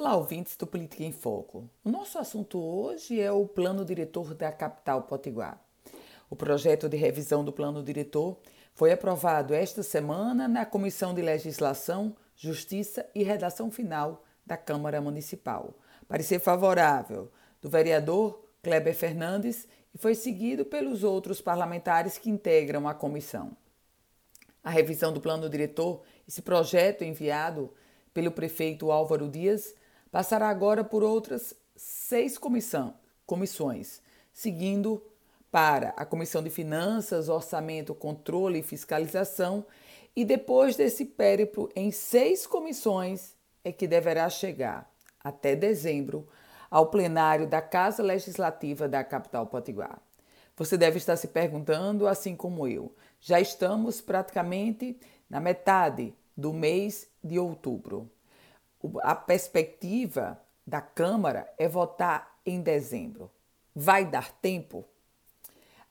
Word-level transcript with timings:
Olá, 0.00 0.16
ouvintes 0.16 0.56
do 0.56 0.66
Política 0.66 1.04
em 1.04 1.12
Foco. 1.12 1.68
O 1.84 1.90
nosso 1.90 2.18
assunto 2.18 2.58
hoje 2.58 3.20
é 3.20 3.30
o 3.30 3.46
Plano 3.46 3.84
Diretor 3.84 4.32
da 4.32 4.50
Capital 4.50 5.02
Potiguar. 5.02 5.62
O 6.30 6.34
projeto 6.34 6.88
de 6.88 6.96
revisão 6.96 7.44
do 7.44 7.52
Plano 7.52 7.82
Diretor 7.82 8.38
foi 8.72 8.92
aprovado 8.92 9.52
esta 9.52 9.82
semana 9.82 10.48
na 10.48 10.64
Comissão 10.64 11.12
de 11.12 11.20
Legislação, 11.20 12.16
Justiça 12.34 13.06
e 13.14 13.22
Redação 13.22 13.70
Final 13.70 14.24
da 14.46 14.56
Câmara 14.56 15.02
Municipal. 15.02 15.74
Parecer 16.08 16.40
favorável 16.40 17.30
do 17.60 17.68
vereador 17.68 18.42
Kleber 18.62 18.94
Fernandes 18.94 19.68
e 19.92 19.98
foi 19.98 20.14
seguido 20.14 20.64
pelos 20.64 21.04
outros 21.04 21.42
parlamentares 21.42 22.16
que 22.16 22.30
integram 22.30 22.88
a 22.88 22.94
comissão. 22.94 23.54
A 24.64 24.70
revisão 24.70 25.12
do 25.12 25.20
Plano 25.20 25.50
Diretor, 25.50 26.00
esse 26.26 26.40
projeto 26.40 27.04
enviado 27.04 27.70
pelo 28.14 28.30
prefeito 28.30 28.90
Álvaro 28.90 29.28
Dias, 29.28 29.74
passará 30.10 30.48
agora 30.48 30.82
por 30.82 31.02
outras 31.02 31.54
seis 31.76 32.36
comissão, 32.36 32.94
comissões, 33.26 34.00
seguindo 34.32 35.02
para 35.50 35.90
a 35.96 36.04
Comissão 36.04 36.42
de 36.42 36.50
Finanças, 36.50 37.28
Orçamento, 37.28 37.94
Controle 37.94 38.60
e 38.60 38.62
Fiscalização, 38.62 39.64
e 40.14 40.24
depois 40.24 40.76
desse 40.76 41.04
périplo 41.04 41.68
em 41.74 41.90
seis 41.90 42.46
comissões 42.46 43.34
é 43.64 43.72
que 43.72 43.86
deverá 43.86 44.28
chegar, 44.28 44.90
até 45.22 45.54
dezembro, 45.54 46.28
ao 46.70 46.86
plenário 46.86 47.46
da 47.46 47.60
Casa 47.60 48.02
Legislativa 48.02 48.88
da 48.88 49.02
capital 49.02 49.46
potiguar. 49.46 50.00
Você 50.56 50.76
deve 50.76 50.98
estar 50.98 51.16
se 51.16 51.28
perguntando, 51.28 52.06
assim 52.06 52.36
como 52.36 52.66
eu, 52.68 52.94
já 53.20 53.40
estamos 53.40 54.00
praticamente 54.00 54.98
na 55.28 55.40
metade 55.40 56.14
do 56.36 56.52
mês 56.52 57.08
de 57.22 57.38
outubro 57.38 58.10
a 59.02 59.14
perspectiva 59.14 60.40
da 60.66 60.80
Câmara 60.80 61.52
é 61.58 61.68
votar 61.68 62.38
em 62.44 62.60
dezembro. 62.60 63.30
Vai 63.74 64.04
dar 64.04 64.32
tempo? 64.32 64.84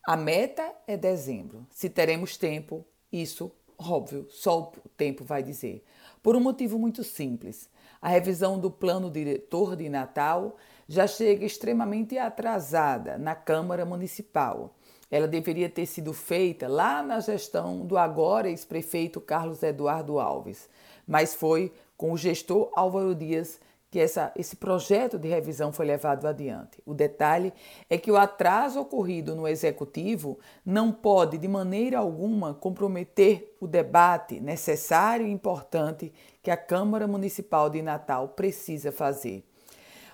A 0.05 0.17
meta 0.17 0.73
é 0.87 0.97
dezembro. 0.97 1.67
Se 1.69 1.89
teremos 1.89 2.37
tempo, 2.37 2.85
isso, 3.11 3.51
óbvio, 3.77 4.27
só 4.29 4.61
o 4.61 4.89
tempo 4.89 5.23
vai 5.23 5.43
dizer. 5.43 5.85
Por 6.23 6.35
um 6.35 6.39
motivo 6.39 6.79
muito 6.79 7.03
simples. 7.03 7.69
A 8.01 8.09
revisão 8.09 8.59
do 8.59 8.71
plano 8.71 9.11
diretor 9.11 9.75
de 9.75 9.89
Natal 9.89 10.55
já 10.87 11.05
chega 11.05 11.45
extremamente 11.45 12.17
atrasada 12.17 13.17
na 13.17 13.35
Câmara 13.35 13.85
Municipal. 13.85 14.75
Ela 15.11 15.27
deveria 15.27 15.69
ter 15.69 15.85
sido 15.85 16.13
feita 16.13 16.67
lá 16.67 17.03
na 17.03 17.19
gestão 17.19 17.85
do 17.85 17.97
agora 17.97 18.49
ex-prefeito 18.49 19.19
Carlos 19.19 19.63
Eduardo 19.63 20.19
Alves, 20.19 20.69
mas 21.09 21.33
foi 21.33 21.73
com 21.97 22.11
o 22.11 22.17
gestor 22.17 22.71
Álvaro 22.75 23.15
Dias 23.15 23.59
que 23.89 23.99
essa, 23.99 24.31
esse 24.35 24.55
projeto 24.55 25.17
de 25.17 25.27
revisão 25.27 25.73
foi 25.73 25.87
levado 25.87 26.27
adiante. 26.27 26.79
O 26.85 26.93
detalhe 26.93 27.51
é 27.89 27.97
que 27.97 28.11
o 28.11 28.15
atraso 28.15 28.79
ocorrido 28.79 29.35
no 29.35 29.47
executivo 29.47 30.37
não 30.63 30.91
pode, 30.91 31.39
de 31.39 31.47
maneira 31.47 31.97
alguma, 31.97 32.53
comprometer 32.53 33.57
o 33.59 33.65
debate 33.65 34.39
necessário 34.39 35.25
e 35.25 35.31
importante 35.31 36.13
que 36.43 36.51
a 36.51 36.57
Câmara 36.57 37.07
Municipal 37.07 37.67
de 37.71 37.81
Natal 37.81 38.29
precisa 38.29 38.91
fazer. 38.91 39.43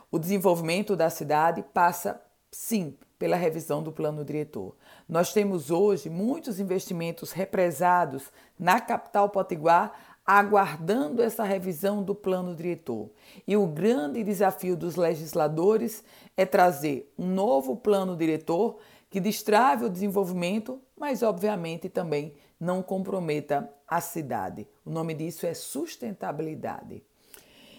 O 0.09 0.17
desenvolvimento 0.17 0.95
da 0.95 1.09
cidade 1.09 1.61
passa, 1.73 2.21
sim, 2.49 2.97
pela 3.19 3.35
revisão 3.35 3.83
do 3.83 3.91
plano 3.91 4.23
diretor. 4.23 4.75
Nós 5.09 5.33
temos 5.33 5.69
hoje 5.69 6.09
muitos 6.09 6.59
investimentos 6.59 7.33
represados 7.33 8.31
na 8.57 8.79
capital 8.79 9.29
potiguar 9.29 10.14
aguardando 10.25 11.21
essa 11.21 11.43
revisão 11.43 12.01
do 12.01 12.15
plano 12.15 12.55
diretor. 12.55 13.09
E 13.47 13.55
o 13.55 13.67
grande 13.67 14.23
desafio 14.23 14.75
dos 14.75 14.95
legisladores 14.95 16.03
é 16.35 16.45
trazer 16.45 17.13
um 17.17 17.27
novo 17.27 17.75
plano 17.75 18.17
diretor 18.17 18.77
que 19.09 19.19
destrave 19.19 19.85
o 19.85 19.89
desenvolvimento, 19.89 20.81
mas 20.97 21.21
obviamente 21.21 21.87
também 21.87 22.33
não 22.59 22.81
comprometa 22.81 23.69
a 23.87 24.01
cidade. 24.01 24.67
O 24.83 24.89
nome 24.89 25.13
disso 25.13 25.45
é 25.45 25.53
sustentabilidade. 25.53 27.03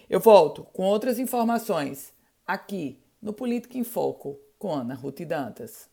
Eu 0.09 0.21
volto 0.21 0.65
com 0.73 0.85
outras 0.85 1.19
informações 1.19 2.15
aqui 2.47 3.03
no 3.21 3.33
Política 3.33 3.77
em 3.77 3.83
Foco 3.83 4.39
com 4.57 4.73
Ana 4.73 4.95
Ruth 4.95 5.23
Dantas. 5.23 5.91